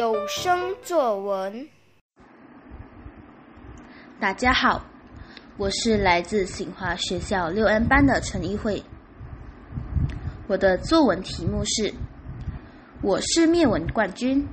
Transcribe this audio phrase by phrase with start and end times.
[0.00, 1.68] 有声作文。
[4.18, 4.82] 大家好，
[5.58, 8.82] 我是来自新华学校六 N 班的陈一慧。
[10.48, 11.92] 我的作文题目是：
[13.02, 14.48] 我是灭蚊冠军。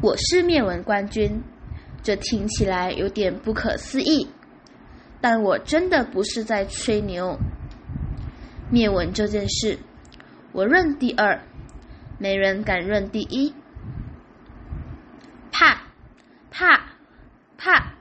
[0.00, 1.42] 我是灭蚊冠军，
[2.02, 4.26] 这听起来有点不可思议，
[5.20, 7.38] 但我真的不是在吹牛。
[8.70, 9.78] 灭蚊这件事，
[10.52, 11.38] 我认第二，
[12.20, 13.54] 没人敢认第一。
[15.50, 15.80] 怕，
[16.50, 16.82] 怕，
[17.56, 17.94] 怕！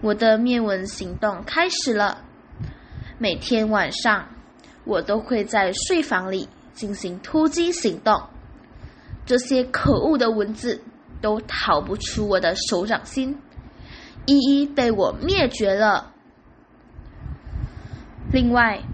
[0.00, 2.22] 我的灭蚊行动开始了。
[3.18, 4.28] 每天晚上，
[4.84, 8.28] 我都会在睡房里进行突击行动。
[9.26, 10.82] 这些可恶的蚊子
[11.20, 13.42] 都逃不出我的手掌心，
[14.26, 16.12] 一一被我灭绝了。
[18.32, 18.84] 另外，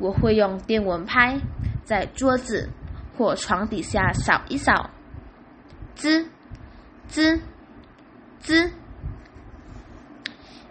[0.00, 1.40] 我会用电蚊拍
[1.84, 2.70] 在桌子
[3.16, 4.90] 或床底下扫一扫，
[5.94, 6.26] 滋，
[7.06, 7.40] 滋，
[8.40, 8.70] 滋，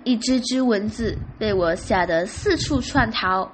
[0.03, 3.51] 一只只蚊子被我吓得四处窜逃，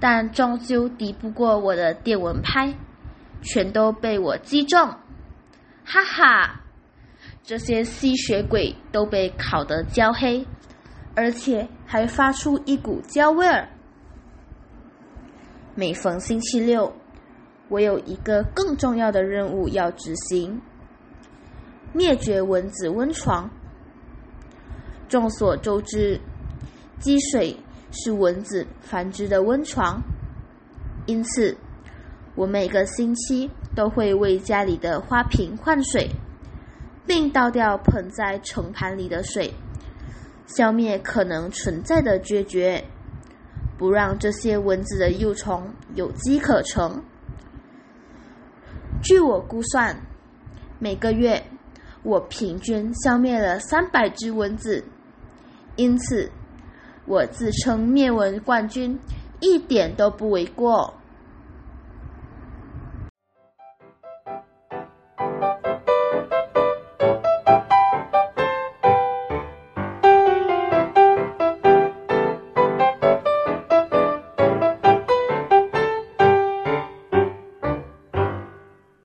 [0.00, 2.74] 但终究敌不过我的电蚊拍，
[3.42, 4.80] 全都被我击中，
[5.84, 6.60] 哈哈！
[7.42, 10.46] 这些吸血鬼都被烤得焦黑，
[11.14, 13.68] 而且还发出一股焦味儿。
[15.74, 16.96] 每逢星期六，
[17.74, 20.62] 我有一个更重要的任务要执行：
[21.92, 23.50] 灭绝蚊子温床。
[25.08, 26.20] 众所周知，
[27.00, 27.56] 积水
[27.90, 30.00] 是蚊子繁殖的温床，
[31.06, 31.56] 因此
[32.36, 36.08] 我每个星期都会为家里的花瓶换水，
[37.04, 39.52] 并倒掉盆栽盛盘里的水，
[40.46, 42.84] 消灭可能存在的孑孓。
[43.76, 47.02] 不让这些蚊子的幼虫有机可乘。
[49.04, 49.94] 据我估算，
[50.78, 51.44] 每个月
[52.02, 54.82] 我平均消灭了三百只蚊子，
[55.76, 56.30] 因此
[57.04, 58.98] 我自称灭蚊冠军
[59.40, 60.94] 一点都不为过。